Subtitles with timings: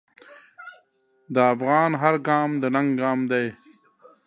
[1.33, 3.45] د افغان هر ګام د ننګ ګام دی.